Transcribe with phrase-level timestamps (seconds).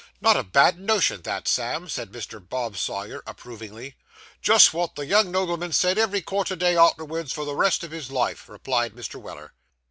[0.19, 2.39] Not a bad notion that, Sam,' said Mr.
[2.41, 3.97] Bob Sawyer approvingly.
[4.41, 8.09] 'Just wot the young nobleman said ev'ry quarter day arterwards for the rest of his
[8.09, 9.21] life,' replied Mr.
[9.21, 9.53] Weller.